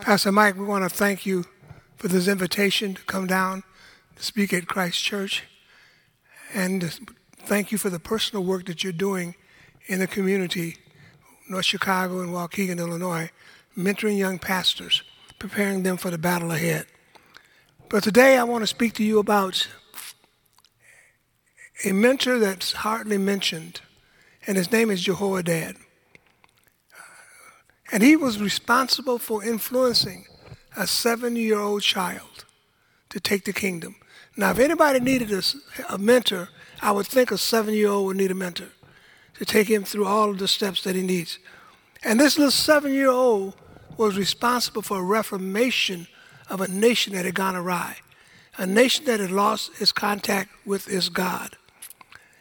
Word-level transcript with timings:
Pastor 0.00 0.30
Mike, 0.30 0.56
we 0.56 0.64
want 0.64 0.88
to 0.88 0.96
thank 0.96 1.26
you 1.26 1.44
for 1.96 2.06
this 2.06 2.28
invitation 2.28 2.94
to 2.94 3.02
come 3.02 3.26
down 3.26 3.64
to 4.14 4.22
speak 4.22 4.52
at 4.52 4.68
Christ 4.68 5.02
Church. 5.02 5.42
And 6.54 6.96
thank 7.36 7.72
you 7.72 7.78
for 7.78 7.90
the 7.90 7.98
personal 7.98 8.44
work 8.44 8.66
that 8.66 8.84
you're 8.84 8.92
doing 8.92 9.34
in 9.86 9.98
the 9.98 10.06
community, 10.06 10.76
North 11.48 11.64
Chicago 11.64 12.20
and 12.20 12.30
Waukegan, 12.30 12.78
Illinois, 12.78 13.30
mentoring 13.76 14.16
young 14.16 14.38
pastors, 14.38 15.02
preparing 15.40 15.82
them 15.82 15.96
for 15.96 16.10
the 16.10 16.18
battle 16.18 16.52
ahead. 16.52 16.86
But 17.88 18.04
today 18.04 18.38
I 18.38 18.44
want 18.44 18.62
to 18.62 18.68
speak 18.68 18.94
to 18.94 19.04
you 19.04 19.18
about 19.18 19.66
a 21.84 21.92
mentor 21.92 22.38
that's 22.38 22.72
hardly 22.72 23.18
mentioned, 23.18 23.80
and 24.46 24.56
his 24.56 24.70
name 24.70 24.90
is 24.90 25.02
Jehoiada. 25.02 25.74
And 27.90 28.02
he 28.02 28.16
was 28.16 28.40
responsible 28.40 29.18
for 29.18 29.42
influencing 29.42 30.26
a 30.76 30.86
seven 30.86 31.36
year 31.36 31.58
old 31.58 31.82
child 31.82 32.44
to 33.10 33.18
take 33.18 33.44
the 33.44 33.52
kingdom. 33.52 33.96
Now, 34.36 34.50
if 34.50 34.58
anybody 34.58 35.00
needed 35.00 35.32
a, 35.32 35.42
a 35.88 35.98
mentor, 35.98 36.50
I 36.80 36.92
would 36.92 37.06
think 37.06 37.30
a 37.30 37.38
seven 37.38 37.74
year 37.74 37.88
old 37.88 38.06
would 38.06 38.16
need 38.16 38.30
a 38.30 38.34
mentor 38.34 38.68
to 39.34 39.44
take 39.44 39.68
him 39.68 39.84
through 39.84 40.04
all 40.04 40.30
of 40.30 40.38
the 40.38 40.48
steps 40.48 40.82
that 40.84 40.94
he 40.94 41.02
needs. 41.02 41.38
And 42.04 42.20
this 42.20 42.38
little 42.38 42.50
seven 42.50 42.92
year 42.92 43.10
old 43.10 43.54
was 43.96 44.16
responsible 44.16 44.82
for 44.82 44.98
a 44.98 45.02
reformation 45.02 46.06
of 46.48 46.60
a 46.60 46.68
nation 46.68 47.14
that 47.14 47.24
had 47.24 47.34
gone 47.34 47.56
awry, 47.56 47.96
a 48.56 48.66
nation 48.66 49.04
that 49.06 49.20
had 49.20 49.30
lost 49.30 49.70
its 49.80 49.92
contact 49.92 50.50
with 50.64 50.88
its 50.88 51.08
God. 51.08 51.56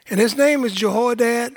And 0.09 0.20
his 0.20 0.38
name 0.38 0.64
is 0.64 0.73
Jehoiada, 0.73 1.52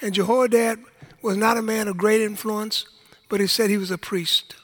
and 0.00 0.14
Jehoiada 0.14 0.78
was 1.22 1.36
not 1.36 1.56
a 1.56 1.62
man 1.62 1.88
of 1.88 1.96
great 1.96 2.20
influence 2.20 2.86
but 3.28 3.40
he 3.40 3.46
said 3.46 3.70
he 3.70 3.78
was 3.78 3.90
a 3.90 3.98
priest. 3.98 4.54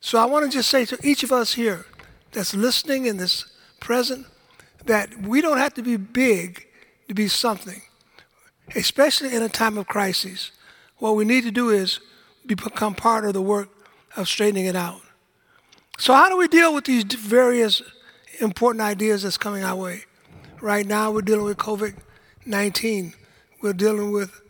So 0.00 0.18
I 0.18 0.24
want 0.24 0.44
to 0.44 0.50
just 0.50 0.70
say 0.70 0.84
to 0.86 0.98
each 1.02 1.22
of 1.22 1.32
us 1.32 1.54
here 1.54 1.84
that's 2.32 2.54
listening 2.54 3.06
in 3.06 3.16
this 3.18 3.44
present 3.80 4.26
that 4.86 5.16
we 5.22 5.40
don't 5.40 5.58
have 5.58 5.74
to 5.74 5.82
be 5.82 5.96
big 5.96 6.66
to 7.08 7.14
be 7.14 7.28
something, 7.28 7.82
especially 8.74 9.34
in 9.34 9.42
a 9.42 9.48
time 9.48 9.76
of 9.76 9.86
crisis. 9.86 10.52
What 10.98 11.16
we 11.16 11.24
need 11.24 11.44
to 11.44 11.50
do 11.50 11.70
is 11.70 12.00
become 12.46 12.94
part 12.94 13.24
of 13.24 13.34
the 13.34 13.42
work 13.42 13.68
of 14.16 14.28
straightening 14.28 14.66
it 14.66 14.76
out. 14.76 15.00
So, 15.98 16.14
how 16.14 16.28
do 16.28 16.36
we 16.36 16.48
deal 16.48 16.72
with 16.74 16.84
these 16.84 17.04
various 17.04 17.82
important 18.40 18.80
ideas 18.80 19.22
that's 19.22 19.36
coming 19.36 19.64
our 19.64 19.76
way? 19.76 20.04
Right 20.60 20.86
now, 20.86 21.10
we're 21.10 21.22
dealing 21.22 21.44
with 21.44 21.58
COVID 21.58 21.94
19. 22.46 23.12
We're 23.62 23.74
dealing 23.74 24.12
with 24.12 24.40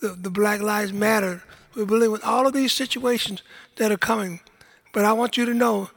the, 0.00 0.08
the 0.08 0.30
Black 0.30 0.62
Lives 0.62 0.92
Matter 0.92 1.42
we're 1.74 1.86
dealing 1.86 2.12
with 2.12 2.24
all 2.24 2.46
of 2.46 2.52
these 2.52 2.72
situations 2.72 3.42
that 3.76 3.90
are 3.90 3.96
coming. 3.96 4.40
But 4.92 5.04
I 5.04 5.12
want 5.12 5.36
you 5.36 5.44
to 5.46 5.54
know 5.54 5.90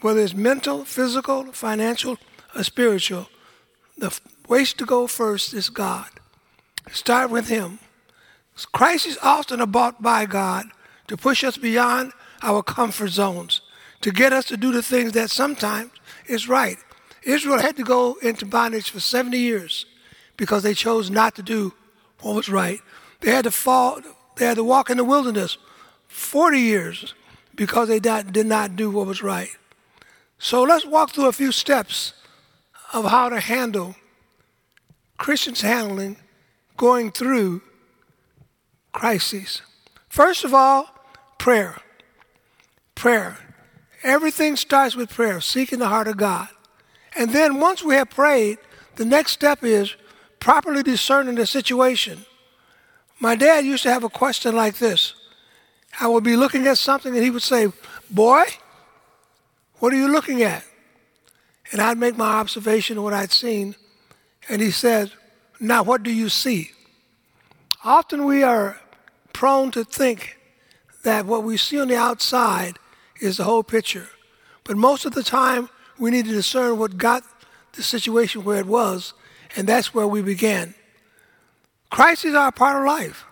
whether 0.00 0.20
it's 0.20 0.34
mental, 0.34 0.84
physical, 0.84 1.52
financial, 1.52 2.18
or 2.54 2.64
spiritual, 2.64 3.28
the 3.96 4.18
ways 4.48 4.72
to 4.74 4.84
go 4.84 5.06
first 5.06 5.54
is 5.54 5.70
God. 5.70 6.08
Start 6.90 7.30
with 7.30 7.48
Him. 7.48 7.78
Crises 8.72 9.16
often 9.22 9.60
are 9.60 9.66
brought 9.66 10.02
by 10.02 10.26
God 10.26 10.66
to 11.06 11.16
push 11.16 11.44
us 11.44 11.56
beyond 11.56 12.12
our 12.42 12.62
comfort 12.62 13.08
zones, 13.08 13.60
to 14.00 14.10
get 14.10 14.32
us 14.32 14.46
to 14.46 14.56
do 14.56 14.72
the 14.72 14.82
things 14.82 15.12
that 15.12 15.30
sometimes 15.30 15.90
is 16.26 16.48
right. 16.48 16.78
Israel 17.22 17.60
had 17.60 17.76
to 17.76 17.84
go 17.84 18.16
into 18.22 18.44
bondage 18.44 18.90
for 18.90 19.00
70 19.00 19.38
years 19.38 19.86
because 20.36 20.62
they 20.62 20.74
chose 20.74 21.10
not 21.10 21.36
to 21.36 21.42
do 21.42 21.72
what 22.20 22.34
was 22.34 22.48
right. 22.48 22.80
They 23.20 23.30
had 23.30 23.44
to 23.44 23.50
fall, 23.50 24.00
they 24.36 24.46
had 24.46 24.56
to 24.56 24.64
walk 24.64 24.90
in 24.90 24.96
the 24.96 25.04
wilderness 25.04 25.58
40 26.08 26.58
years 26.58 27.14
because 27.54 27.88
they 27.88 28.00
did 28.00 28.46
not 28.46 28.76
do 28.76 28.90
what 28.90 29.06
was 29.06 29.22
right. 29.22 29.50
So 30.38 30.62
let's 30.62 30.84
walk 30.84 31.10
through 31.12 31.26
a 31.26 31.32
few 31.32 31.52
steps 31.52 32.14
of 32.92 33.04
how 33.06 33.28
to 33.28 33.40
handle 33.40 33.94
Christians 35.16 35.60
handling 35.60 36.16
going 36.76 37.12
through 37.12 37.62
crises. 38.92 39.62
First 40.08 40.44
of 40.44 40.52
all, 40.52 40.88
prayer. 41.38 41.76
Prayer. 42.94 43.38
Everything 44.02 44.56
starts 44.56 44.96
with 44.96 45.10
prayer, 45.10 45.40
seeking 45.40 45.78
the 45.78 45.88
heart 45.88 46.08
of 46.08 46.16
God. 46.16 46.48
And 47.16 47.32
then 47.32 47.60
once 47.60 47.82
we 47.82 47.94
have 47.94 48.10
prayed, 48.10 48.58
the 48.96 49.04
next 49.04 49.32
step 49.32 49.62
is 49.62 49.94
properly 50.40 50.82
discerning 50.82 51.36
the 51.36 51.46
situation. 51.46 52.26
My 53.22 53.36
dad 53.36 53.64
used 53.64 53.84
to 53.84 53.92
have 53.92 54.02
a 54.02 54.08
question 54.08 54.56
like 54.56 54.78
this. 54.78 55.14
I 56.00 56.08
would 56.08 56.24
be 56.24 56.34
looking 56.34 56.66
at 56.66 56.76
something 56.76 57.14
and 57.14 57.22
he 57.22 57.30
would 57.30 57.42
say, 57.42 57.68
Boy, 58.10 58.42
what 59.78 59.92
are 59.92 59.96
you 59.96 60.08
looking 60.08 60.42
at? 60.42 60.64
And 61.70 61.80
I'd 61.80 61.98
make 61.98 62.16
my 62.16 62.40
observation 62.40 62.98
of 62.98 63.04
what 63.04 63.14
I'd 63.14 63.30
seen. 63.30 63.76
And 64.48 64.60
he 64.60 64.72
said, 64.72 65.12
Now 65.60 65.84
what 65.84 66.02
do 66.02 66.12
you 66.12 66.28
see? 66.28 66.72
Often 67.84 68.24
we 68.24 68.42
are 68.42 68.80
prone 69.32 69.70
to 69.70 69.84
think 69.84 70.36
that 71.04 71.24
what 71.24 71.44
we 71.44 71.56
see 71.56 71.78
on 71.78 71.86
the 71.86 71.96
outside 71.96 72.76
is 73.20 73.36
the 73.36 73.44
whole 73.44 73.62
picture. 73.62 74.08
But 74.64 74.76
most 74.76 75.04
of 75.04 75.12
the 75.14 75.22
time, 75.22 75.68
we 75.96 76.10
need 76.10 76.24
to 76.24 76.32
discern 76.32 76.76
what 76.76 76.98
got 76.98 77.22
the 77.74 77.84
situation 77.84 78.42
where 78.42 78.58
it 78.58 78.66
was, 78.66 79.14
and 79.54 79.68
that's 79.68 79.94
where 79.94 80.08
we 80.08 80.22
began. 80.22 80.74
Crises 81.92 82.34
are 82.34 82.48
a 82.48 82.52
part 82.52 82.78
of 82.78 82.86
life, 82.86 83.26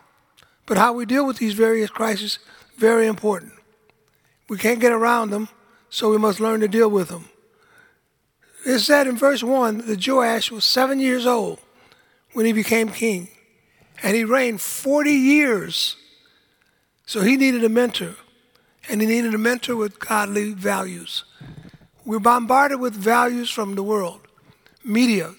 but 0.67 0.77
how 0.77 0.93
we 0.93 1.07
deal 1.07 1.27
with 1.27 1.39
these 1.39 1.55
various 1.55 1.89
crises 1.89 2.39
very 2.77 3.07
important. 3.07 3.55
We 4.51 4.59
can't 4.59 4.81
get 4.81 4.93
around 4.93 5.31
them, 5.31 5.49
so 5.89 6.11
we 6.11 6.19
must 6.19 6.41
learn 6.41 6.61
to 6.61 6.69
deal 6.69 6.91
with 6.91 7.09
them. 7.09 7.31
It 8.67 8.81
said 8.81 9.07
in 9.07 9.17
verse 9.17 9.43
1 9.43 9.87
that 9.87 10.07
Joash 10.07 10.51
was 10.51 10.67
seven 10.67 11.01
years 11.01 11.25
old 11.25 11.59
when 12.35 12.45
he 12.45 12.53
became 12.53 12.91
king, 12.91 13.29
and 14.03 14.15
he 14.15 14.25
reigned 14.25 14.61
40 14.61 15.11
years. 15.11 15.97
So 17.07 17.23
he 17.23 17.39
needed 17.39 17.65
a 17.65 17.71
mentor, 17.71 18.17
and 18.91 19.01
he 19.01 19.07
needed 19.07 19.35
a 19.35 19.39
mentor 19.39 19.75
with 19.75 19.99
godly 19.99 20.53
values. 20.53 21.25
We're 22.05 22.19
bombarded 22.19 22.79
with 22.79 22.93
values 22.93 23.49
from 23.49 23.75
the 23.75 23.83
world, 23.83 24.21
media, 24.85 25.33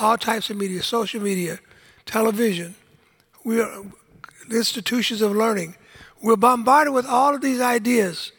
all 0.00 0.16
types 0.16 0.48
of 0.48 0.56
media, 0.56 0.82
social 0.82 1.20
media, 1.20 1.58
television, 2.06 2.74
we 3.44 3.60
are 3.60 3.84
institutions 4.50 5.20
of 5.22 5.32
learning. 5.32 5.76
We're 6.22 6.36
bombarded 6.36 6.94
with 6.94 7.06
all 7.06 7.34
of 7.34 7.40
these 7.40 7.60
ideas, 7.60 8.32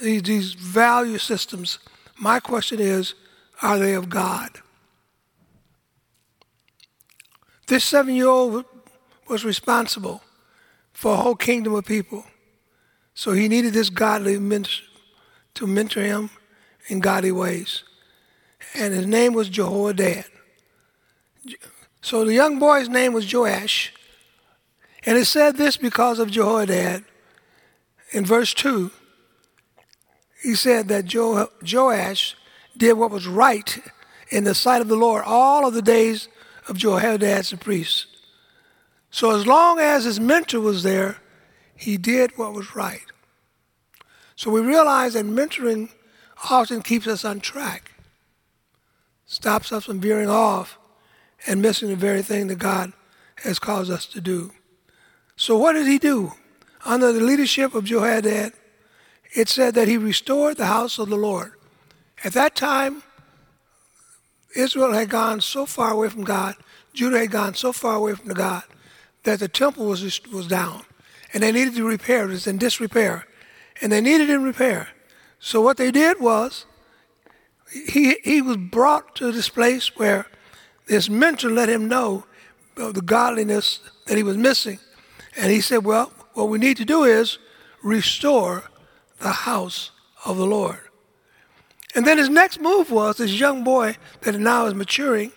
these, 0.00 0.22
these 0.22 0.52
value 0.54 1.18
systems. 1.18 1.78
My 2.18 2.40
question 2.40 2.80
is, 2.80 3.14
are 3.62 3.78
they 3.78 3.94
of 3.94 4.08
God? 4.08 4.50
This 7.66 7.84
seven 7.84 8.14
year 8.14 8.28
old 8.28 8.64
was 9.28 9.44
responsible 9.44 10.22
for 10.92 11.14
a 11.14 11.16
whole 11.16 11.34
kingdom 11.34 11.74
of 11.74 11.84
people. 11.86 12.24
So 13.14 13.32
he 13.32 13.48
needed 13.48 13.72
this 13.72 13.90
godly 13.90 14.38
mentor 14.38 14.84
to 15.54 15.66
mentor 15.66 16.02
him 16.02 16.30
in 16.88 17.00
godly 17.00 17.32
ways. 17.32 17.84
And 18.74 18.92
his 18.92 19.06
name 19.06 19.32
was 19.32 19.48
Jehoiada. 19.48 20.24
So 22.04 22.22
the 22.22 22.34
young 22.34 22.58
boy's 22.58 22.90
name 22.90 23.14
was 23.14 23.32
Joash. 23.32 23.90
And 25.06 25.16
it 25.16 25.24
said 25.24 25.56
this 25.56 25.78
because 25.78 26.18
of 26.18 26.30
Jehoiada. 26.30 27.02
In 28.12 28.26
verse 28.26 28.52
2, 28.52 28.90
he 30.42 30.54
said 30.54 30.88
that 30.88 31.06
jo- 31.06 31.48
Joash 31.66 32.36
did 32.76 32.98
what 32.98 33.10
was 33.10 33.26
right 33.26 33.78
in 34.28 34.44
the 34.44 34.54
sight 34.54 34.82
of 34.82 34.88
the 34.88 34.96
Lord 34.96 35.24
all 35.26 35.66
of 35.66 35.72
the 35.72 35.80
days 35.80 36.28
of 36.68 36.76
Jehoiada 36.76 37.26
as 37.26 37.54
a 37.54 37.56
priest. 37.56 38.06
So 39.10 39.34
as 39.34 39.46
long 39.46 39.78
as 39.78 40.04
his 40.04 40.20
mentor 40.20 40.60
was 40.60 40.82
there, 40.82 41.22
he 41.74 41.96
did 41.96 42.36
what 42.36 42.52
was 42.52 42.76
right. 42.76 43.06
So 44.36 44.50
we 44.50 44.60
realize 44.60 45.14
that 45.14 45.24
mentoring 45.24 45.88
often 46.50 46.82
keeps 46.82 47.06
us 47.06 47.24
on 47.24 47.40
track, 47.40 47.92
stops 49.24 49.72
us 49.72 49.86
from 49.86 50.00
veering 50.00 50.28
off 50.28 50.78
and 51.46 51.60
missing 51.60 51.88
the 51.88 51.96
very 51.96 52.22
thing 52.22 52.46
that 52.48 52.58
God 52.58 52.92
has 53.42 53.58
caused 53.58 53.90
us 53.90 54.06
to 54.06 54.20
do. 54.20 54.52
So, 55.36 55.58
what 55.58 55.72
did 55.72 55.86
he 55.86 55.98
do? 55.98 56.32
Under 56.84 57.12
the 57.12 57.20
leadership 57.20 57.74
of 57.74 57.84
Jehoiada, 57.84 58.52
it 59.32 59.48
said 59.48 59.74
that 59.74 59.88
he 59.88 59.98
restored 59.98 60.56
the 60.56 60.66
house 60.66 60.98
of 60.98 61.08
the 61.08 61.16
Lord. 61.16 61.52
At 62.22 62.34
that 62.34 62.54
time, 62.54 63.02
Israel 64.54 64.92
had 64.92 65.10
gone 65.10 65.40
so 65.40 65.66
far 65.66 65.92
away 65.92 66.08
from 66.08 66.24
God, 66.24 66.54
Judah 66.92 67.18
had 67.18 67.30
gone 67.30 67.54
so 67.54 67.72
far 67.72 67.96
away 67.96 68.14
from 68.14 68.32
God, 68.34 68.62
that 69.24 69.40
the 69.40 69.48
temple 69.48 69.86
was, 69.86 70.20
was 70.30 70.46
down. 70.46 70.84
And 71.32 71.42
they 71.42 71.50
needed 71.50 71.74
to 71.74 71.84
repair 71.84 72.24
it. 72.24 72.28
was 72.28 72.46
in 72.46 72.58
disrepair. 72.58 73.26
And 73.82 73.90
they 73.90 74.00
needed 74.00 74.30
it 74.30 74.34
in 74.34 74.44
repair. 74.44 74.88
So 75.40 75.60
what 75.60 75.76
they 75.76 75.90
did 75.90 76.20
was, 76.20 76.66
he, 77.72 78.16
he 78.22 78.40
was 78.40 78.56
brought 78.56 79.16
to 79.16 79.32
this 79.32 79.48
place 79.48 79.96
where 79.96 80.26
this 80.86 81.08
mentor 81.08 81.50
let 81.50 81.68
him 81.68 81.88
know 81.88 82.24
the 82.76 83.02
godliness 83.02 83.80
that 84.06 84.16
he 84.16 84.22
was 84.22 84.36
missing. 84.36 84.78
And 85.36 85.50
he 85.50 85.60
said, 85.60 85.84
Well, 85.84 86.12
what 86.34 86.48
we 86.48 86.58
need 86.58 86.76
to 86.78 86.84
do 86.84 87.04
is 87.04 87.38
restore 87.82 88.64
the 89.20 89.30
house 89.30 89.90
of 90.24 90.36
the 90.36 90.46
Lord. 90.46 90.80
And 91.94 92.06
then 92.06 92.18
his 92.18 92.28
next 92.28 92.60
move 92.60 92.90
was 92.90 93.16
this 93.16 93.38
young 93.38 93.62
boy 93.62 93.96
that 94.22 94.38
now 94.38 94.66
is 94.66 94.74
maturing. 94.74 95.32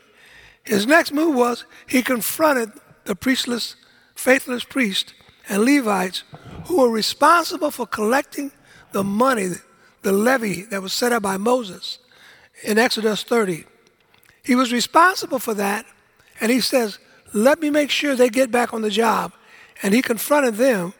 His 0.63 0.87
next 0.87 1.11
move 1.11 1.35
was 1.35 1.65
he 1.87 2.01
confronted 2.01 2.71
the 3.05 3.15
priestless, 3.15 3.75
faithless 4.15 4.63
priest 4.63 5.13
and 5.47 5.63
Levites 5.63 6.23
who 6.65 6.81
were 6.81 6.89
responsible 6.89 7.71
for 7.71 7.85
collecting 7.85 8.51
the 8.91 9.03
money, 9.03 9.49
the 10.01 10.11
levy 10.11 10.63
that 10.63 10.81
was 10.81 10.93
set 10.93 11.11
up 11.11 11.23
by 11.23 11.37
Moses 11.37 11.99
in 12.63 12.77
Exodus 12.77 13.23
30. 13.23 13.65
He 14.47 14.55
was 14.55 14.71
responsible 14.71 15.39
for 15.39 15.53
that, 15.55 15.85
and 16.39 16.49
he 16.49 16.61
says, 16.61 16.99
Let 17.33 17.59
me 17.59 17.69
make 17.69 17.89
sure 17.91 18.15
they 18.15 18.29
get 18.29 18.49
back 18.49 18.73
on 18.73 18.81
the 18.81 18.89
job. 18.89 19.33
And 19.83 19.93
he 19.93 20.01
confronted 20.01 20.55
them, 20.55 20.93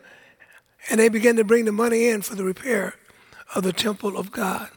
and 0.89 0.99
they 0.99 1.07
began 1.07 1.37
to 1.37 1.45
bring 1.45 1.63
the 1.63 1.71
money 1.71 2.09
in 2.09 2.23
for 2.23 2.35
the 2.35 2.43
repair 2.43 2.95
of 3.55 3.63
the 3.63 3.71
temple 3.71 4.17
of 4.17 4.33
God. 4.33 4.69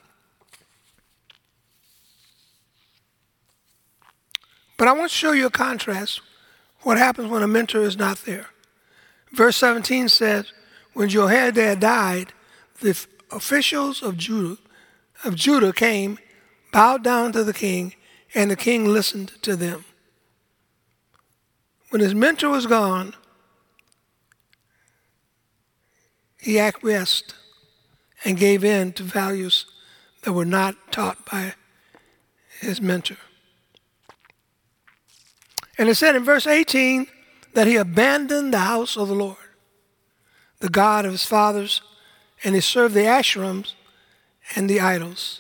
But 4.79 4.87
I 4.87 4.93
want 4.93 5.11
to 5.11 5.17
show 5.17 5.33
you 5.33 5.47
a 5.47 5.51
contrast 5.51 6.21
what 6.83 6.97
happens 6.97 7.29
when 7.29 7.43
a 7.43 7.49
mentor 7.49 7.83
is 7.83 7.99
not 7.99 8.19
there. 8.19 8.51
Verse 9.33 9.57
17 9.57 10.09
says, 10.09 10.53
When 10.93 11.09
Jehoiada 11.09 11.75
died, 11.75 12.33
the 12.81 13.05
officials 13.33 14.01
of 14.01 14.17
Judah, 14.17 14.63
of 15.25 15.35
Judah 15.35 15.73
came, 15.73 16.21
bowed 16.71 17.03
down 17.03 17.33
to 17.33 17.43
the 17.43 17.53
king, 17.53 17.95
and 18.35 18.51
the 18.51 18.57
king 18.57 18.87
listened 18.87 19.33
to 19.43 19.57
them. 19.57 19.85
When 21.91 22.01
his 22.01 22.15
mentor 22.15 22.51
was 22.51 22.67
gone, 22.67 23.15
he 26.41 26.59
acquiesced 26.59 27.35
and 28.25 28.39
gave 28.39 28.65
in 28.65 28.93
to 28.93 29.03
values 29.03 29.67
that 30.23 30.33
were 30.33 30.45
not 30.45 30.93
taught 30.93 31.25
by 31.27 31.55
his 32.61 32.81
mentor. 32.81 33.17
And 35.79 35.89
it 35.89 35.95
said 35.95 36.15
in 36.15 36.25
verse 36.25 36.47
18 36.47 37.07
that 37.55 37.67
he 37.67 37.77
abandoned 37.77 38.53
the 38.53 38.59
house 38.59 38.97
of 38.97 39.09
the 39.09 39.15
Lord, 39.15 39.37
the 40.61 40.69
God 40.69 41.05
of 41.05 41.13
his 41.13 41.25
fathers, 41.25 41.83
and 42.45 42.55
he 42.55 42.61
served 42.61 42.95
the 42.95 43.01
Asherams 43.01 43.75
and 44.55 44.69
the 44.69 44.81
idols. 44.81 45.40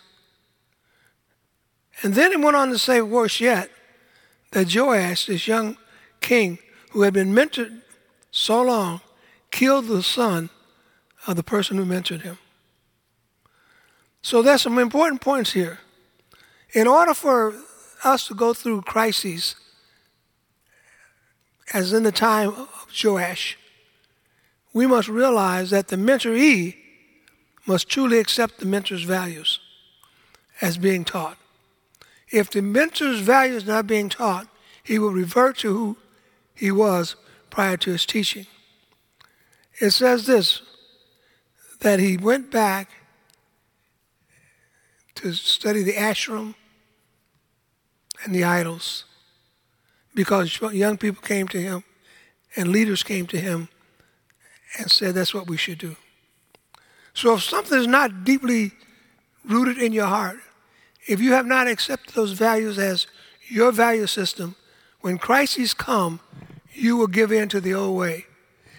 And 2.02 2.14
then 2.14 2.30
he 2.30 2.36
went 2.36 2.56
on 2.56 2.70
to 2.70 2.78
say, 2.78 3.00
worse 3.00 3.40
yet, 3.40 3.70
that 4.52 4.74
Joash, 4.74 5.26
this 5.26 5.46
young 5.46 5.76
king 6.20 6.58
who 6.90 7.02
had 7.02 7.14
been 7.14 7.32
mentored 7.32 7.82
so 8.30 8.62
long, 8.62 9.00
killed 9.50 9.86
the 9.86 10.02
son 10.02 10.50
of 11.26 11.36
the 11.36 11.42
person 11.42 11.76
who 11.76 11.84
mentored 11.84 12.22
him. 12.22 12.38
So 14.22 14.42
there's 14.42 14.62
some 14.62 14.78
important 14.78 15.20
points 15.20 15.52
here. 15.52 15.78
In 16.72 16.86
order 16.86 17.14
for 17.14 17.54
us 18.04 18.26
to 18.28 18.34
go 18.34 18.54
through 18.54 18.82
crises, 18.82 19.56
as 21.72 21.92
in 21.92 22.02
the 22.02 22.12
time 22.12 22.48
of 22.48 22.86
Joash, 23.02 23.58
we 24.72 24.86
must 24.86 25.08
realize 25.08 25.70
that 25.70 25.88
the 25.88 25.96
mentoree 25.96 26.76
must 27.66 27.88
truly 27.88 28.18
accept 28.18 28.58
the 28.58 28.66
mentor's 28.66 29.02
values 29.02 29.58
as 30.60 30.78
being 30.78 31.04
taught. 31.04 31.36
If 32.30 32.50
the 32.50 32.62
mentor's 32.62 33.20
value 33.20 33.54
is 33.54 33.66
not 33.66 33.86
being 33.86 34.08
taught, 34.08 34.46
he 34.82 34.98
will 34.98 35.10
revert 35.10 35.58
to 35.58 35.72
who 35.72 35.96
he 36.54 36.70
was 36.70 37.16
prior 37.50 37.76
to 37.78 37.90
his 37.90 38.06
teaching. 38.06 38.46
It 39.80 39.90
says 39.90 40.26
this 40.26 40.62
that 41.80 41.98
he 41.98 42.16
went 42.16 42.50
back 42.50 42.90
to 45.14 45.32
study 45.32 45.82
the 45.82 45.94
ashram 45.94 46.54
and 48.22 48.34
the 48.34 48.44
idols 48.44 49.04
because 50.14 50.60
young 50.72 50.98
people 50.98 51.22
came 51.22 51.48
to 51.48 51.60
him 51.60 51.82
and 52.54 52.68
leaders 52.68 53.02
came 53.02 53.26
to 53.26 53.40
him 53.40 53.68
and 54.78 54.90
said 54.90 55.14
that's 55.14 55.32
what 55.32 55.46
we 55.46 55.56
should 55.56 55.78
do. 55.78 55.96
So 57.14 57.34
if 57.34 57.42
something 57.42 57.78
is 57.78 57.86
not 57.86 58.24
deeply 58.24 58.72
rooted 59.44 59.78
in 59.78 59.92
your 59.92 60.06
heart, 60.06 60.38
if 61.06 61.20
you 61.20 61.32
have 61.32 61.46
not 61.46 61.66
accepted 61.66 62.14
those 62.14 62.32
values 62.32 62.78
as 62.78 63.06
your 63.48 63.72
value 63.72 64.06
system, 64.06 64.56
when 65.00 65.18
crises 65.18 65.74
come, 65.74 66.20
you 66.72 66.96
will 66.96 67.06
give 67.06 67.32
in 67.32 67.48
to 67.48 67.60
the 67.60 67.74
old 67.74 67.98
way. 67.98 68.26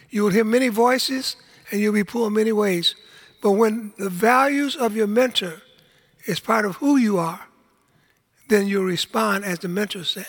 You 0.10 0.24
will 0.24 0.32
hear 0.32 0.44
many 0.44 0.70
voices 0.70 1.36
and 1.72 1.82
you'll 1.82 1.94
be 1.94 2.04
pulled 2.04 2.34
many 2.34 2.52
ways. 2.52 2.96
But 3.42 3.52
when 3.52 3.94
the 3.98 4.10
values 4.10 4.76
of 4.76 4.96
your 4.96 5.08
mentor 5.08 5.62
is 6.26 6.40
part 6.40 6.66
of 6.66 6.76
who 6.76 6.98
you 6.98 7.18
are, 7.18 7.48
then 8.50 8.68
you'll 8.68 8.84
respond 8.84 9.46
as 9.46 9.60
the 9.60 9.68
mentor 9.68 10.04
said 10.04 10.28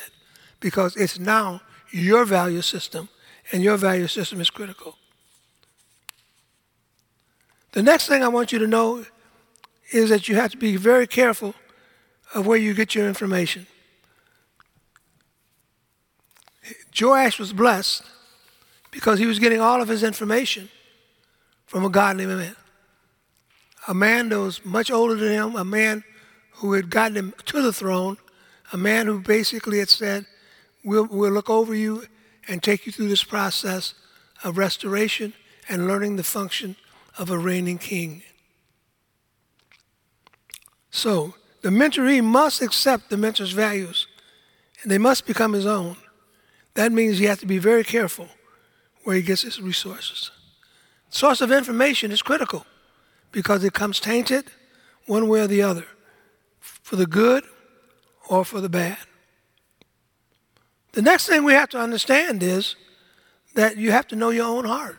because 0.61 0.97
it's 0.97 1.19
now 1.19 1.61
your 1.91 2.25
value 2.25 2.63
system, 2.63 3.09
and 3.53 3.63
your 3.63 3.77
value 3.77 4.07
system 4.07 4.41
is 4.41 4.49
critical. 4.49 4.97
The 7.73 7.83
next 7.83 8.07
thing 8.07 8.23
I 8.23 8.29
want 8.29 8.53
you 8.53 8.59
to 8.61 8.67
know 8.67 9.05
is 9.93 10.09
that 10.09 10.29
you 10.29 10.37
have 10.37 10.53
to 10.53 10.57
be 10.57 10.77
very 10.77 11.07
careful 11.07 11.55
of 12.35 12.47
where 12.47 12.59
you 12.59 12.75
get 12.75 12.95
your 12.95 13.09
information. 13.09 13.67
Joash 16.99 17.39
was 17.39 17.53
blessed 17.53 18.03
because 18.91 19.19
he 19.19 19.27
was 19.27 19.39
getting 19.39 19.61
all 19.61 19.81
of 19.81 19.89
his 19.89 20.03
information 20.03 20.69
from 21.67 21.85
a 21.85 21.91
godly 21.91 22.27
man. 22.27 22.55
A 23.89 23.95
man 23.95 24.29
that 24.29 24.39
was 24.39 24.65
much 24.65 24.91
older 24.91 25.15
than 25.15 25.33
him, 25.33 25.57
a 25.57 25.65
man 25.65 26.05
who 26.53 26.75
had 26.75 26.91
gotten 26.91 27.17
him 27.17 27.35
to 27.47 27.63
the 27.63 27.73
throne, 27.73 28.17
a 28.73 28.77
man 28.77 29.07
who 29.07 29.21
basically 29.21 29.79
had 29.79 29.89
said, 29.89 30.27
We'll, 30.85 31.07
we'll 31.07 31.31
look 31.31 31.49
over 31.49 31.75
you 31.75 32.05
and 32.49 32.63
take 32.63 32.87
you 32.87 32.93
through 32.93 33.09
this 33.09 33.23
process 33.23 33.95
of 34.43 34.59
restoration 34.59 35.33
and 35.69 35.87
learning 35.87 36.17
the 36.17 36.25
function 36.25 36.77
of 37.17 37.31
a 37.31 37.39
reigning 37.39 37.79
king. 37.79 38.23
So, 40.91 41.35
the 41.63 41.71
mentoree 41.71 42.23
must 42.23 42.61
accept 42.61 43.09
the 43.09 43.17
mentor's 43.17 43.53
values 43.53 44.07
and 44.83 44.91
they 44.91 44.99
must 44.99 45.27
become 45.27 45.53
his 45.53 45.67
own. 45.67 45.97
That 46.75 46.93
means 46.93 47.19
he 47.19 47.27
has 47.27 47.39
to 47.39 47.47
be 47.47 47.59
very 47.59 47.85
careful 47.85 48.29
where 49.05 49.17
he 49.17 49.23
gets 49.23 49.43
his 49.43 49.61
resources. 49.61 50.31
Source 51.11 51.41
of 51.41 51.53
information 51.53 52.11
is 52.11 52.23
critical 52.23 52.67
because 53.31 53.65
it 53.65 53.73
comes 53.73 54.01
tainted 54.01 54.47
one 55.07 55.29
way 55.29 55.41
or 55.41 55.47
the 55.47 55.63
other, 55.63 55.87
for 56.61 56.97
the 56.97 57.07
good 57.07 57.45
or 58.29 58.45
for 58.45 58.61
the 58.61 58.69
bad. 58.69 58.99
The 60.93 61.03
next 61.03 61.27
thing 61.27 61.45
we 61.45 61.55
have 61.55 61.71
to 61.71 61.79
understand 61.79 62.43
is 62.43 62.77
that 63.55 63.77
you 63.77 63.93
have 63.93 64.07
to 64.09 64.17
know 64.17 64.31
your 64.31 64.47
own 64.47 64.65
heart. 64.65 64.99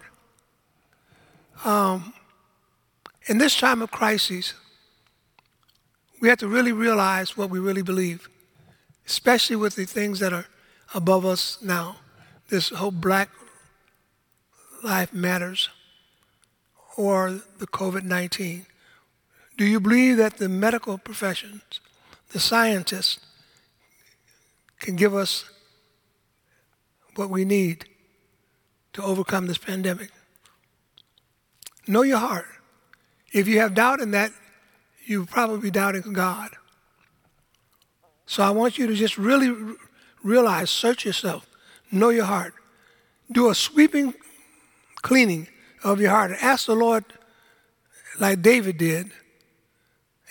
Um, 1.63 2.13
in 3.27 3.37
this 3.37 3.57
time 3.57 3.81
of 3.81 3.91
crisis, 3.91 4.53
we 6.23 6.29
have 6.29 6.39
to 6.39 6.47
really 6.47 6.71
realize 6.71 7.35
what 7.35 7.49
we 7.49 7.59
really 7.59 7.81
believe, 7.81 8.29
especially 9.05 9.57
with 9.57 9.75
the 9.75 9.83
things 9.83 10.19
that 10.19 10.31
are 10.31 10.45
above 10.95 11.25
us 11.25 11.57
now. 11.61 11.97
This 12.47 12.69
whole 12.69 12.91
Black 12.91 13.29
Life 14.81 15.11
Matters 15.13 15.67
or 16.95 17.41
the 17.59 17.67
COVID 17.67 18.03
19. 18.03 18.65
Do 19.57 19.65
you 19.65 19.81
believe 19.81 20.15
that 20.15 20.37
the 20.37 20.47
medical 20.47 20.97
professions, 20.97 21.81
the 22.29 22.39
scientists, 22.39 23.19
can 24.79 24.95
give 24.95 25.13
us 25.13 25.43
what 27.15 27.29
we 27.29 27.43
need 27.43 27.83
to 28.93 29.03
overcome 29.03 29.47
this 29.47 29.57
pandemic. 29.57 30.09
Know 31.85 32.03
your 32.03 32.19
heart. 32.19 32.45
If 33.33 33.45
you 33.45 33.59
have 33.59 33.73
doubt 33.73 33.99
in 33.99 34.11
that, 34.11 34.31
you 35.05 35.25
probably 35.25 35.59
be 35.59 35.71
doubting 35.71 36.13
God. 36.13 36.51
So 38.25 38.43
I 38.43 38.51
want 38.51 38.77
you 38.77 38.87
to 38.87 38.95
just 38.95 39.17
really 39.17 39.75
realize, 40.23 40.69
search 40.69 41.05
yourself, 41.05 41.45
know 41.91 42.09
your 42.09 42.25
heart. 42.25 42.53
Do 43.31 43.49
a 43.49 43.55
sweeping 43.55 44.13
cleaning 45.01 45.47
of 45.83 45.99
your 45.99 46.11
heart 46.11 46.31
and 46.31 46.39
ask 46.39 46.65
the 46.65 46.75
Lord, 46.75 47.03
like 48.19 48.41
David 48.41 48.77
did, 48.77 49.11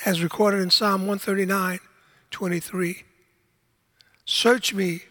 as 0.04 0.22
recorded 0.22 0.60
in 0.60 0.70
Psalm 0.70 1.02
139 1.02 1.78
23. 2.30 3.04
Search 4.24 4.72
me, 4.72 5.02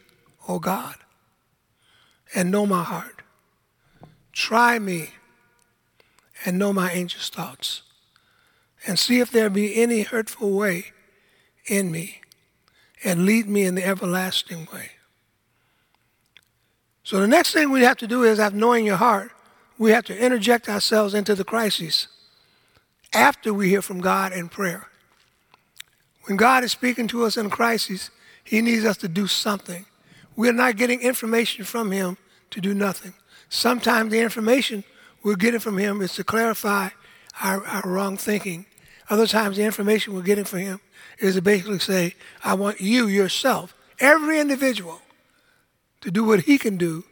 O 0.48 0.58
God, 0.58 0.96
and 2.34 2.50
know 2.50 2.66
my 2.66 2.84
heart. 2.84 3.22
Try 4.34 4.80
me 4.80 5.12
and 6.46 6.58
know 6.58 6.74
my 6.74 6.92
anxious 6.92 7.30
thoughts. 7.30 7.84
And 8.88 8.98
see 8.98 9.20
if 9.20 9.32
there 9.32 9.50
be 9.50 9.82
any 9.82 10.02
hurtful 10.02 10.52
way 10.52 10.86
in 11.68 11.92
me, 11.92 12.22
and 13.04 13.26
lead 13.26 13.48
me 13.48 13.64
in 13.64 13.76
the 13.76 13.86
everlasting 13.86 14.68
way. 14.74 14.92
So 17.04 17.20
the 17.20 17.28
next 17.28 17.54
thing 17.54 17.70
we 17.70 17.82
have 17.82 17.98
to 17.98 18.08
do 18.08 18.24
is, 18.24 18.40
after 18.40 18.58
knowing 18.58 18.86
your 18.86 18.98
heart, 18.98 19.32
we 19.78 19.92
have 19.92 20.06
to 20.06 20.18
interject 20.18 20.70
ourselves 20.70 21.14
into 21.14 21.36
the 21.36 21.44
crisis 21.44 22.08
after 23.14 23.54
we 23.54 23.70
hear 23.70 23.82
from 23.82 24.02
God 24.02 24.32
in 24.32 24.50
prayer. 24.50 24.88
When 26.26 26.38
God 26.38 26.64
is 26.64 26.72
speaking 26.72 27.08
to 27.08 27.26
us 27.26 27.38
in 27.38 27.50
crisis, 27.50 28.12
He 28.44 28.62
needs 28.62 28.86
us 28.86 28.98
to 28.98 29.08
do 29.08 29.28
something. 29.28 29.86
We're 30.36 30.54
not 30.54 30.78
getting 30.78 31.02
information 31.02 31.66
from 31.66 31.92
Him 31.92 32.18
to 32.52 32.62
do 32.62 32.74
nothing. 32.74 33.14
Sometimes 33.50 34.12
the 34.12 34.20
information 34.20 34.84
we're 35.24 35.36
getting 35.36 35.60
from 35.60 35.78
Him 35.78 36.02
is 36.02 36.14
to 36.16 36.24
clarify 36.24 36.90
our, 37.44 37.66
our 37.66 37.82
wrong 37.86 38.18
thinking. 38.18 38.66
Other 39.10 39.28
times 39.28 39.58
the 39.58 39.64
information 39.64 40.14
we're 40.14 40.22
getting 40.22 40.46
from 40.46 40.60
Him 40.60 40.80
is 41.20 41.36
to 41.36 41.42
basically 41.42 41.80
say, 41.80 42.16
I 42.44 42.54
want 42.54 42.82
you 42.82 43.08
yourself, 43.08 43.74
every 44.00 44.40
individual, 44.40 45.02
to 46.02 46.12
do 46.12 46.24
what 46.24 46.42
He 46.42 46.58
can 46.58 46.78
do 46.78 47.04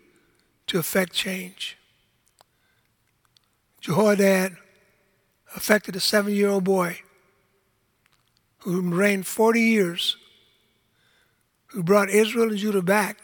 to 0.68 0.80
affect 0.80 1.14
change. 1.14 1.78
Jehoiada 3.82 4.52
affected 5.56 5.96
a 5.96 6.00
seven 6.00 6.34
year 6.34 6.50
old 6.50 6.64
boy 6.64 7.00
who 8.60 8.82
reigned 8.82 9.26
40 9.26 9.62
years, 9.62 10.18
who 11.68 11.82
brought 11.82 12.10
Israel 12.10 12.50
and 12.50 12.58
Judah 12.58 12.82
back 12.82 13.18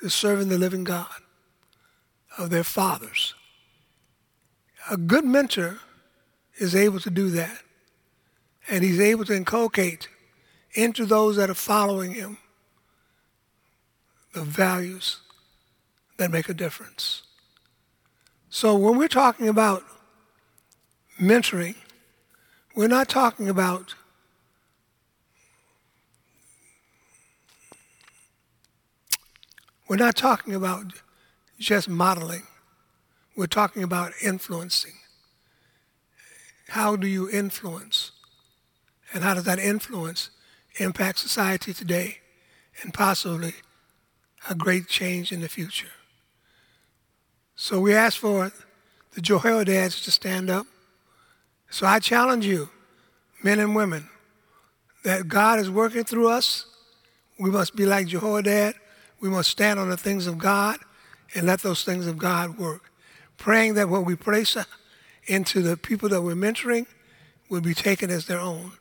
to 0.00 0.08
serving 0.08 0.48
the 0.48 0.58
living 0.58 0.84
God 0.84 1.08
of 2.38 2.50
their 2.50 2.64
fathers. 2.64 3.34
A 4.90 4.96
good 4.96 5.24
mentor 5.24 5.78
is 6.56 6.74
able 6.74 7.00
to 7.00 7.10
do 7.10 7.30
that, 7.30 7.62
and 8.68 8.84
he's 8.84 9.00
able 9.00 9.24
to 9.24 9.34
inculcate 9.34 10.08
into 10.74 11.06
those 11.06 11.36
that 11.36 11.50
are 11.50 11.54
following 11.54 12.14
him 12.14 12.38
the 14.32 14.42
values 14.42 15.20
that 16.16 16.30
make 16.30 16.48
a 16.48 16.54
difference. 16.54 17.22
So 18.50 18.76
when 18.76 18.98
we're 18.98 19.08
talking 19.08 19.48
about 19.48 19.82
mentoring, 21.20 21.76
we're 22.76 22.88
not 22.88 23.08
talking 23.08 23.48
about 23.48 23.94
we're 29.88 29.96
not 29.96 30.16
talking 30.16 30.54
about 30.54 30.86
just 31.58 31.88
modeling. 31.88 32.42
We're 33.36 33.46
talking 33.46 33.82
about 33.82 34.12
influencing. 34.22 34.94
How 36.74 36.96
do 36.96 37.06
you 37.06 37.30
influence? 37.30 38.10
And 39.12 39.22
how 39.22 39.34
does 39.34 39.44
that 39.44 39.60
influence 39.60 40.30
impact 40.80 41.20
society 41.20 41.72
today 41.72 42.18
and 42.82 42.92
possibly 42.92 43.54
a 44.50 44.56
great 44.56 44.88
change 44.88 45.30
in 45.30 45.40
the 45.40 45.48
future? 45.48 45.92
So 47.54 47.78
we 47.78 47.94
ask 47.94 48.18
for 48.18 48.50
the 49.14 49.20
Jehoiadas 49.20 50.02
to 50.02 50.10
stand 50.10 50.50
up. 50.50 50.66
So 51.70 51.86
I 51.86 52.00
challenge 52.00 52.44
you, 52.44 52.70
men 53.40 53.60
and 53.60 53.76
women, 53.76 54.08
that 55.04 55.28
God 55.28 55.60
is 55.60 55.70
working 55.70 56.02
through 56.02 56.26
us. 56.26 56.66
We 57.38 57.52
must 57.52 57.76
be 57.76 57.86
like 57.86 58.08
Jehoiada. 58.08 58.74
We 59.20 59.28
must 59.28 59.48
stand 59.48 59.78
on 59.78 59.90
the 59.90 59.96
things 59.96 60.26
of 60.26 60.38
God 60.38 60.80
and 61.36 61.46
let 61.46 61.62
those 61.62 61.84
things 61.84 62.08
of 62.08 62.18
God 62.18 62.58
work. 62.58 62.90
Praying 63.36 63.74
that 63.74 63.88
what 63.88 64.04
we 64.04 64.16
place 64.16 64.56
into 65.26 65.62
the 65.62 65.76
people 65.76 66.08
that 66.10 66.22
we're 66.22 66.34
mentoring 66.34 66.86
will 67.48 67.60
be 67.60 67.74
taken 67.74 68.10
as 68.10 68.26
their 68.26 68.40
own 68.40 68.72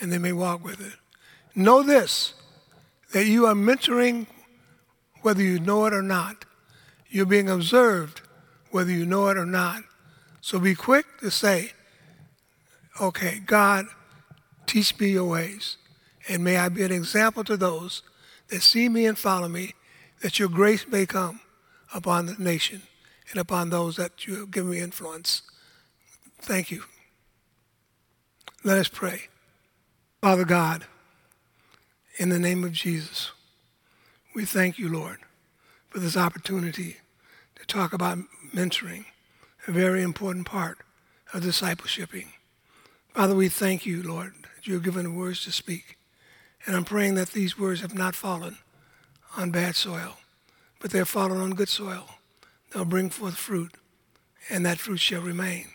and 0.00 0.12
they 0.12 0.18
may 0.18 0.32
walk 0.32 0.64
with 0.64 0.80
it. 0.80 0.94
Know 1.54 1.82
this 1.82 2.34
that 3.12 3.26
you 3.26 3.46
are 3.46 3.54
mentoring 3.54 4.26
whether 5.22 5.42
you 5.42 5.58
know 5.60 5.86
it 5.86 5.94
or 5.94 6.02
not. 6.02 6.44
You're 7.08 7.26
being 7.26 7.48
observed 7.48 8.22
whether 8.70 8.90
you 8.90 9.06
know 9.06 9.28
it 9.28 9.36
or 9.36 9.46
not. 9.46 9.82
So 10.40 10.58
be 10.58 10.74
quick 10.74 11.06
to 11.20 11.30
say, 11.30 11.72
okay, 13.00 13.40
God, 13.46 13.86
teach 14.66 14.98
me 14.98 15.10
your 15.10 15.24
ways. 15.24 15.76
And 16.28 16.42
may 16.42 16.56
I 16.56 16.68
be 16.68 16.82
an 16.82 16.92
example 16.92 17.44
to 17.44 17.56
those 17.56 18.02
that 18.48 18.62
see 18.62 18.88
me 18.88 19.06
and 19.06 19.16
follow 19.16 19.48
me, 19.48 19.74
that 20.22 20.38
your 20.38 20.48
grace 20.48 20.86
may 20.88 21.06
come 21.06 21.40
upon 21.94 22.26
the 22.26 22.34
nation 22.38 22.82
and 23.30 23.40
upon 23.40 23.70
those 23.70 23.96
that 23.96 24.26
you 24.26 24.40
have 24.40 24.50
given 24.50 24.72
me 24.72 24.80
influence. 24.80 25.42
Thank 26.44 26.70
you. 26.70 26.82
Let 28.64 28.76
us 28.76 28.88
pray. 28.88 29.28
Father 30.20 30.44
God, 30.44 30.84
in 32.18 32.28
the 32.28 32.38
name 32.38 32.64
of 32.64 32.72
Jesus, 32.72 33.32
we 34.34 34.44
thank 34.44 34.78
you, 34.78 34.90
Lord, 34.90 35.20
for 35.88 36.00
this 36.00 36.18
opportunity 36.18 36.98
to 37.56 37.66
talk 37.66 37.94
about 37.94 38.18
mentoring, 38.54 39.06
a 39.66 39.72
very 39.72 40.02
important 40.02 40.44
part 40.44 40.80
of 41.32 41.42
discipleshiping. 41.42 42.34
Father, 43.14 43.34
we 43.34 43.48
thank 43.48 43.86
you, 43.86 44.02
Lord, 44.02 44.34
that 44.54 44.66
you 44.66 44.74
have 44.74 44.82
given 44.82 45.16
words 45.16 45.44
to 45.44 45.50
speak. 45.50 45.96
And 46.66 46.76
I'm 46.76 46.84
praying 46.84 47.14
that 47.14 47.30
these 47.30 47.58
words 47.58 47.80
have 47.80 47.94
not 47.94 48.14
fallen 48.14 48.58
on 49.34 49.50
bad 49.50 49.76
soil, 49.76 50.18
but 50.78 50.90
they've 50.90 51.08
fallen 51.08 51.40
on 51.40 51.52
good 51.52 51.70
soil. 51.70 52.06
They'll 52.70 52.84
bring 52.84 53.08
forth 53.08 53.36
fruit, 53.36 53.72
and 54.50 54.66
that 54.66 54.78
fruit 54.78 55.00
shall 55.00 55.22
remain. 55.22 55.68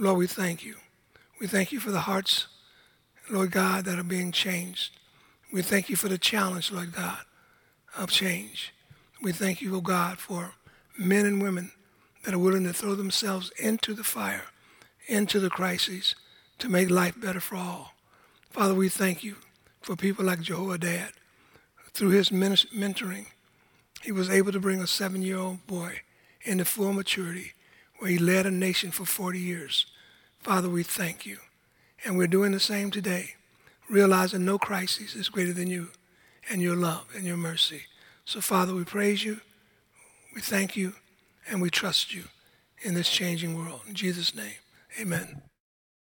Lord, 0.00 0.16
we 0.16 0.26
thank 0.26 0.64
you. 0.64 0.76
We 1.42 1.46
thank 1.46 1.72
you 1.72 1.78
for 1.78 1.90
the 1.90 2.00
hearts, 2.00 2.46
Lord 3.28 3.50
God, 3.50 3.84
that 3.84 3.98
are 3.98 4.02
being 4.02 4.32
changed. 4.32 4.98
We 5.52 5.60
thank 5.60 5.90
you 5.90 5.96
for 5.96 6.08
the 6.08 6.16
challenge, 6.16 6.72
Lord 6.72 6.94
God, 6.94 7.18
of 7.98 8.10
change. 8.10 8.72
We 9.22 9.32
thank 9.32 9.60
you, 9.60 9.74
O 9.74 9.76
oh 9.76 9.80
God, 9.82 10.16
for 10.16 10.54
men 10.98 11.26
and 11.26 11.42
women 11.42 11.72
that 12.24 12.32
are 12.32 12.38
willing 12.38 12.64
to 12.64 12.72
throw 12.72 12.94
themselves 12.94 13.52
into 13.58 13.92
the 13.92 14.02
fire, 14.02 14.44
into 15.06 15.38
the 15.38 15.50
crises, 15.50 16.14
to 16.60 16.70
make 16.70 16.88
life 16.88 17.20
better 17.20 17.40
for 17.40 17.56
all. 17.56 17.92
Father, 18.48 18.72
we 18.72 18.88
thank 18.88 19.22
you 19.22 19.36
for 19.82 19.96
people 19.96 20.24
like 20.24 20.40
Jehoiada. 20.40 21.10
Through 21.92 22.10
his 22.10 22.30
mentoring, 22.30 23.26
he 24.00 24.12
was 24.12 24.30
able 24.30 24.52
to 24.52 24.60
bring 24.60 24.80
a 24.80 24.86
seven 24.86 25.20
year 25.20 25.36
old 25.36 25.66
boy 25.66 26.00
into 26.46 26.64
full 26.64 26.94
maturity 26.94 27.52
where 28.00 28.10
he 28.10 28.18
led 28.18 28.46
a 28.46 28.50
nation 28.50 28.90
for 28.90 29.04
40 29.04 29.38
years. 29.38 29.86
Father, 30.40 30.68
we 30.68 30.82
thank 30.82 31.24
you. 31.24 31.38
And 32.04 32.16
we're 32.16 32.26
doing 32.26 32.52
the 32.52 32.60
same 32.60 32.90
today, 32.90 33.34
realizing 33.88 34.44
no 34.44 34.58
crisis 34.58 35.14
is 35.14 35.28
greater 35.28 35.52
than 35.52 35.68
you 35.68 35.88
and 36.50 36.62
your 36.62 36.76
love 36.76 37.06
and 37.14 37.24
your 37.24 37.36
mercy. 37.36 37.82
So, 38.24 38.40
Father, 38.40 38.74
we 38.74 38.84
praise 38.84 39.22
you, 39.22 39.40
we 40.34 40.40
thank 40.40 40.76
you, 40.76 40.94
and 41.48 41.60
we 41.60 41.68
trust 41.68 42.14
you 42.14 42.24
in 42.82 42.94
this 42.94 43.10
changing 43.10 43.54
world. 43.54 43.82
In 43.86 43.94
Jesus' 43.94 44.34
name, 44.34 44.54
amen. 44.98 45.42